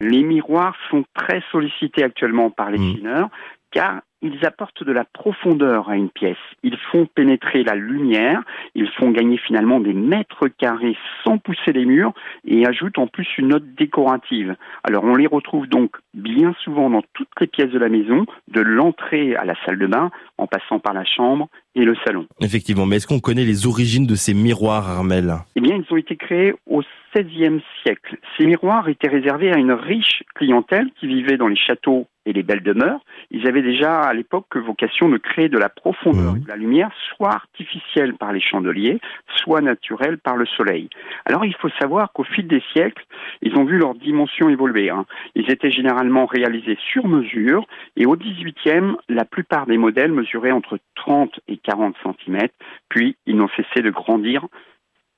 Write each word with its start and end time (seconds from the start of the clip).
Les 0.00 0.22
miroirs 0.22 0.76
sont 0.90 1.04
très 1.14 1.42
sollicités 1.50 2.04
actuellement 2.04 2.50
par 2.50 2.70
les 2.70 2.78
Mm. 2.78 2.94
chineurs 2.96 3.28
car 3.70 4.00
ils 4.22 4.44
apportent 4.46 4.82
de 4.82 4.92
la 4.92 5.04
profondeur 5.04 5.88
à 5.88 5.96
une 5.96 6.08
pièce. 6.10 6.38
Ils 6.64 6.76
font 6.90 7.06
pénétrer 7.06 7.62
la 7.62 7.74
lumière, 7.74 8.42
ils 8.74 8.88
font 8.98 9.10
gagner 9.10 9.36
finalement 9.36 9.78
des 9.78 9.92
mètres 9.92 10.48
carrés 10.48 10.96
sans 11.22 11.38
pousser 11.38 11.72
les 11.72 11.84
murs 11.84 12.12
et 12.44 12.66
ajoutent 12.66 12.98
en 12.98 13.06
plus 13.06 13.28
une 13.38 13.48
note 13.48 13.74
décorative. 13.76 14.56
Alors 14.82 15.04
on 15.04 15.14
les 15.14 15.26
retrouve 15.26 15.68
donc 15.68 15.96
bien 16.14 16.54
souvent 16.64 16.90
dans 16.90 17.02
toutes 17.12 17.28
les 17.40 17.46
pièces 17.46 17.70
de 17.70 17.78
la 17.78 17.88
maison, 17.88 18.24
de 18.48 18.60
l'entrée 18.60 19.36
à 19.36 19.44
la 19.44 19.54
salle 19.64 19.78
de 19.78 19.86
bain, 19.86 20.10
en 20.38 20.46
passant 20.46 20.80
par 20.80 20.94
la 20.94 21.04
chambre 21.04 21.48
et 21.74 21.84
le 21.84 21.94
salon. 22.04 22.26
Effectivement, 22.40 22.86
mais 22.86 22.96
est-ce 22.96 23.06
qu'on 23.06 23.20
connaît 23.20 23.44
les 23.44 23.66
origines 23.66 24.06
de 24.06 24.14
ces 24.16 24.34
miroirs, 24.34 24.88
Armel 24.88 25.34
Eh 25.54 25.60
bien, 25.60 25.76
ils 25.76 25.92
ont 25.92 25.96
été 25.96 26.16
créés 26.16 26.54
au 26.66 26.82
XVIe 27.14 27.60
siècle. 27.82 28.16
Ces 28.36 28.46
miroirs 28.46 28.88
étaient 28.88 29.08
réservés 29.08 29.52
à 29.52 29.58
une 29.58 29.72
riche 29.72 30.22
clientèle 30.34 30.90
qui 30.98 31.06
vivait 31.06 31.36
dans 31.36 31.48
les 31.48 31.56
châteaux 31.56 32.06
et 32.26 32.32
les 32.32 32.42
belles 32.42 32.62
demeures. 32.62 33.00
Ils 33.30 33.46
avaient 33.48 33.62
déjà 33.62 34.00
à 34.00 34.12
l'époque 34.12 34.54
vocation 34.56 35.08
de 35.08 35.16
créer 35.16 35.48
de 35.48 35.58
la 35.58 35.68
profondeur 35.68 36.36
et 36.36 36.40
de 36.40 36.48
la 36.48 36.56
lumière, 36.56 36.90
soit 37.16 37.32
artificielle 37.32 38.14
par 38.14 38.32
les 38.32 38.40
chandeliers, 38.40 39.00
soit 39.36 39.60
naturelle 39.60 40.18
par 40.18 40.36
le 40.36 40.44
soleil. 40.44 40.90
Alors, 41.24 41.44
il 41.44 41.54
faut 41.54 41.70
savoir 41.80 42.12
qu'au 42.12 42.24
fil 42.24 42.46
des 42.46 42.62
siècles, 42.72 43.04
ils 43.40 43.56
ont 43.56 43.64
vu 43.64 43.78
leur 43.78 43.94
dimension 43.94 44.48
évoluer. 44.50 44.90
hein. 44.90 45.06
Ils 45.34 45.50
étaient 45.50 45.70
généralement 45.70 46.26
réalisés 46.26 46.78
sur 46.92 47.06
mesure 47.08 47.66
et 47.96 48.06
au 48.06 48.16
XVIIIe, 48.16 48.96
la 49.08 49.24
plupart 49.24 49.66
des 49.66 49.78
modèles 49.78 50.12
mesuraient 50.12 50.52
entre 50.52 50.78
30 50.96 51.40
et 51.48 51.56
40 51.56 51.96
cm, 52.02 52.48
puis 52.88 53.16
ils 53.26 53.36
n'ont 53.36 53.48
cessé 53.56 53.82
de 53.82 53.90
grandir 53.90 54.46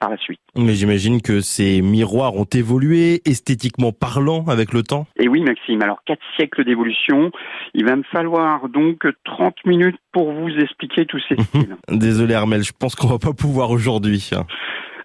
par 0.00 0.10
la 0.10 0.16
suite. 0.16 0.40
Mais 0.56 0.72
j'imagine 0.72 1.22
que 1.22 1.40
ces 1.40 1.82
miroirs 1.82 2.34
ont 2.34 2.48
évolué, 2.52 3.20
esthétiquement 3.26 3.92
parlant, 3.92 4.44
avec 4.48 4.72
le 4.72 4.82
temps. 4.82 5.06
Et 5.16 5.28
oui, 5.28 5.42
Maxime, 5.42 5.82
alors 5.82 6.02
quatre 6.04 6.22
siècles 6.36 6.64
d'évolution, 6.64 7.30
il 7.74 7.84
va 7.84 7.96
me 7.96 8.02
falloir 8.04 8.68
donc 8.68 9.06
30 9.24 9.54
minutes 9.66 9.98
pour 10.12 10.32
vous 10.32 10.48
expliquer 10.48 11.06
tous 11.06 11.22
ces 11.28 11.36
styles. 11.36 11.76
Désolé, 11.88 12.34
Armel, 12.34 12.62
je 12.62 12.72
pense 12.72 12.94
qu'on 12.94 13.08
va 13.08 13.18
pas 13.18 13.34
pouvoir 13.34 13.70
aujourd'hui. 13.70 14.30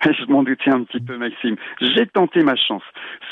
Je 0.06 0.32
m'en 0.32 0.44
doutais 0.44 0.70
un 0.70 0.84
petit 0.84 1.00
peu, 1.00 1.18
Maxime. 1.18 1.56
J'ai 1.82 2.06
tenté 2.06 2.44
ma 2.44 2.56
chance. 2.56 2.84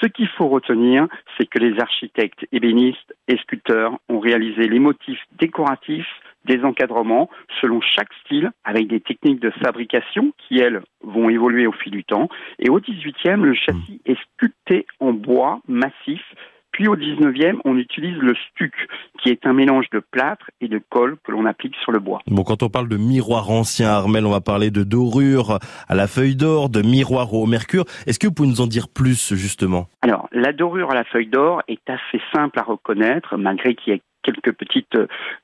Ce 0.01 0.07
qu'il 0.07 0.27
faut 0.27 0.47
retenir, 0.47 1.07
c'est 1.37 1.45
que 1.45 1.59
les 1.59 1.79
architectes, 1.79 2.45
ébénistes 2.51 3.13
et 3.27 3.37
sculpteurs 3.37 3.93
ont 4.09 4.19
réalisé 4.19 4.67
les 4.67 4.79
motifs 4.79 5.21
décoratifs 5.39 6.07
des 6.45 6.63
encadrements 6.63 7.29
selon 7.61 7.81
chaque 7.81 8.13
style 8.25 8.51
avec 8.63 8.87
des 8.87 8.99
techniques 8.99 9.41
de 9.41 9.51
fabrication 9.51 10.33
qui, 10.37 10.59
elles, 10.59 10.81
vont 11.03 11.29
évoluer 11.29 11.67
au 11.67 11.71
fil 11.71 11.91
du 11.91 12.03
temps. 12.03 12.29
Et 12.59 12.69
au 12.69 12.79
18e, 12.79 13.41
le 13.41 13.53
châssis 13.53 14.01
est 14.05 14.17
sculpté 14.35 14.85
en 14.99 15.13
bois 15.13 15.59
massif. 15.67 16.21
Puis 16.71 16.87
au 16.87 16.95
19e, 16.95 17.59
on 17.65 17.77
utilise 17.77 18.17
le 18.17 18.33
stuc, 18.49 18.73
qui 19.21 19.29
est 19.29 19.45
un 19.45 19.53
mélange 19.53 19.85
de 19.91 19.99
plâtre 19.99 20.49
et 20.59 20.67
de 20.67 20.81
colle 20.89 21.17
que 21.23 21.31
l'on 21.31 21.45
applique 21.45 21.75
sur 21.83 21.91
le 21.91 21.99
bois. 21.99 22.19
Bon, 22.25 22.43
quand 22.43 22.63
on 22.63 22.69
parle 22.69 22.89
de 22.89 22.97
miroirs 22.97 23.51
anciens, 23.51 23.89
Armel, 23.89 24.25
on 24.25 24.31
va 24.31 24.41
parler 24.41 24.71
de 24.71 24.83
dorure 24.83 25.59
à 25.87 25.93
la 25.93 26.07
feuille 26.07 26.35
d'or, 26.35 26.69
de 26.69 26.81
miroirs 26.81 27.31
au 27.35 27.45
mercure. 27.45 27.85
Est-ce 28.07 28.17
que 28.17 28.25
vous 28.25 28.33
pouvez 28.33 28.49
nous 28.49 28.61
en 28.61 28.65
dire 28.65 28.87
plus, 28.89 29.35
justement? 29.35 29.85
Alors, 30.01 30.27
la 30.31 30.51
dorure 30.51 30.89
à 30.89 30.95
la 30.95 31.03
feuille 31.03 31.27
d'or 31.27 31.61
est 31.67 31.87
assez 31.87 32.19
simple 32.33 32.57
à 32.57 32.63
reconnaître, 32.63 33.37
malgré 33.37 33.75
qu'il 33.75 33.93
y 33.93 33.95
ait 33.97 34.01
quelques 34.23 34.53
petites 34.53 34.97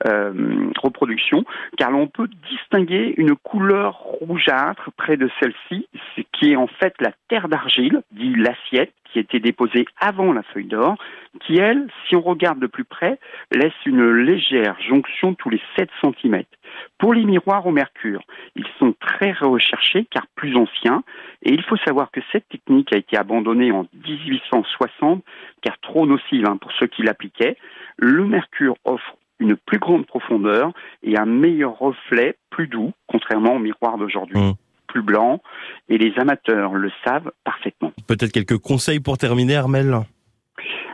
euh, 0.06 0.70
reproductions, 0.82 1.44
car 1.76 1.90
l'on 1.90 2.06
peut 2.06 2.28
distinguer 2.50 3.14
une 3.16 3.36
couleur 3.36 3.94
rougeâtre 3.98 4.90
près 4.96 5.16
de 5.16 5.30
celle-ci, 5.38 5.86
ce 6.16 6.22
qui 6.32 6.52
est 6.52 6.56
en 6.56 6.66
fait 6.66 6.94
la 7.00 7.12
terre 7.28 7.48
d'argile, 7.48 8.02
dit 8.12 8.34
l'assiette, 8.34 8.92
qui 9.12 9.18
était 9.18 9.40
déposée 9.40 9.86
avant 10.00 10.32
la 10.32 10.42
feuille 10.42 10.66
d'or, 10.66 10.96
qui, 11.40 11.58
elle, 11.58 11.86
si 12.08 12.16
on 12.16 12.20
regarde 12.20 12.58
de 12.58 12.66
plus 12.66 12.84
près, 12.84 13.18
laisse 13.52 13.72
une 13.86 14.08
légère 14.10 14.76
jonction 14.80 15.34
tous 15.34 15.50
les 15.50 15.60
7 15.76 15.88
cm. 16.00 16.42
Pour 16.98 17.14
les 17.14 17.24
miroirs 17.24 17.66
au 17.66 17.72
mercure, 17.72 18.22
ils 18.56 18.66
sont 18.78 18.94
très 19.00 19.32
recherchés 19.32 20.06
car 20.10 20.26
plus 20.34 20.56
anciens, 20.56 21.02
et 21.42 21.52
il 21.52 21.62
faut 21.62 21.76
savoir 21.78 22.10
que 22.10 22.20
cette 22.32 22.48
technique 22.48 22.94
a 22.94 22.98
été 22.98 23.16
abandonnée 23.16 23.72
en 23.72 23.86
1860 24.06 25.24
car 25.62 25.78
trop 25.80 26.06
nocive 26.06 26.46
hein, 26.46 26.56
pour 26.56 26.72
ceux 26.72 26.86
qui 26.86 27.02
l'appliquaient. 27.02 27.56
Le 28.00 28.26
mercure 28.26 28.76
offre 28.84 29.16
une 29.40 29.56
plus 29.56 29.78
grande 29.78 30.06
profondeur 30.06 30.72
et 31.02 31.18
un 31.18 31.26
meilleur 31.26 31.78
reflet 31.78 32.36
plus 32.50 32.66
doux, 32.66 32.92
contrairement 33.06 33.56
au 33.56 33.58
miroir 33.58 33.98
d'aujourd'hui. 33.98 34.38
Mm. 34.38 34.52
Plus 34.88 35.02
blanc, 35.02 35.40
et 35.88 35.98
les 35.98 36.12
amateurs 36.18 36.74
le 36.74 36.90
savent 37.04 37.30
parfaitement. 37.44 37.92
Peut-être 38.08 38.32
quelques 38.32 38.58
conseils 38.58 38.98
pour 38.98 39.18
terminer, 39.18 39.54
Armel 39.54 39.94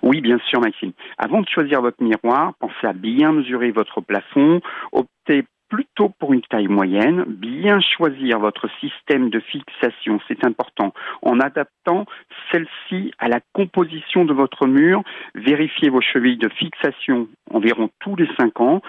Oui, 0.02 0.20
bien 0.20 0.38
sûr, 0.50 0.60
Maxime. 0.60 0.92
Avant 1.16 1.40
de 1.40 1.48
choisir 1.48 1.80
votre 1.80 2.02
miroir, 2.02 2.52
pensez 2.58 2.86
à 2.86 2.92
bien 2.92 3.32
mesurer 3.32 3.70
votre 3.70 4.02
plafond, 4.02 4.60
optez 4.92 5.44
plutôt 5.76 6.08
pour 6.08 6.32
une 6.32 6.40
taille 6.40 6.68
moyenne, 6.68 7.24
bien 7.26 7.80
choisir 7.80 8.38
votre 8.38 8.66
système 8.80 9.28
de 9.28 9.40
fixation, 9.40 10.18
c'est 10.26 10.42
important, 10.42 10.94
en 11.20 11.38
adaptant 11.38 12.06
celle-ci 12.50 13.12
à 13.18 13.28
la 13.28 13.40
composition 13.52 14.24
de 14.24 14.32
votre 14.32 14.66
mur, 14.66 15.02
vérifiez 15.34 15.90
vos 15.90 16.00
chevilles 16.00 16.38
de 16.38 16.48
fixation 16.48 17.28
environ 17.50 17.90
tous 18.00 18.16
les 18.16 18.28
5 18.38 18.58
ans. 18.58 18.80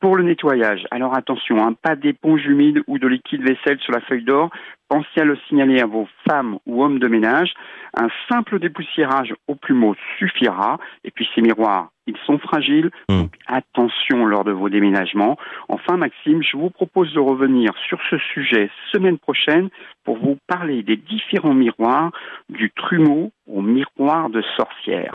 Pour 0.00 0.16
le 0.16 0.24
nettoyage, 0.24 0.84
alors 0.90 1.16
attention, 1.16 1.56
hein, 1.58 1.74
pas 1.82 1.96
d'éponge 1.96 2.44
humide 2.44 2.82
ou 2.86 2.98
de 2.98 3.08
liquide 3.08 3.42
vaisselle 3.42 3.78
sur 3.80 3.92
la 3.92 4.00
feuille 4.02 4.24
d'or. 4.24 4.50
Pensez 4.88 5.20
à 5.20 5.24
le 5.24 5.36
signaler 5.48 5.80
à 5.80 5.86
vos 5.86 6.06
femmes 6.28 6.58
ou 6.66 6.84
hommes 6.84 6.98
de 6.98 7.08
ménage. 7.08 7.52
Un 7.98 8.08
simple 8.28 8.58
dépoussiérage 8.60 9.34
au 9.48 9.54
plumeau 9.54 9.96
suffira. 10.18 10.78
Et 11.02 11.10
puis 11.10 11.26
ces 11.34 11.40
miroirs, 11.40 11.88
ils 12.06 12.16
sont 12.26 12.38
fragiles, 12.38 12.90
Mm. 13.08 13.22
donc 13.22 13.32
attention 13.46 14.26
lors 14.26 14.44
de 14.44 14.52
vos 14.52 14.68
déménagements. 14.68 15.36
Enfin, 15.68 15.96
Maxime, 15.96 16.42
je 16.42 16.56
vous 16.56 16.70
propose 16.70 17.12
de 17.14 17.18
revenir 17.18 17.72
sur 17.88 17.98
ce 18.10 18.18
sujet 18.18 18.70
semaine 18.92 19.18
prochaine 19.18 19.70
pour 20.04 20.18
vous 20.18 20.38
parler 20.46 20.82
des 20.82 20.96
différents 20.96 21.54
miroirs, 21.54 22.12
du 22.48 22.70
trumeau 22.70 23.32
au 23.48 23.62
miroir 23.62 24.30
de 24.30 24.42
sorcière. 24.56 25.04